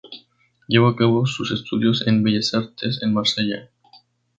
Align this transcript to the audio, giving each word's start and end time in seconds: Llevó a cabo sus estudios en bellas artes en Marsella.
Llevó 0.67 0.87
a 0.87 0.95
cabo 0.95 1.27
sus 1.27 1.51
estudios 1.51 2.07
en 2.07 2.23
bellas 2.23 2.55
artes 2.55 3.03
en 3.03 3.13
Marsella. 3.13 3.69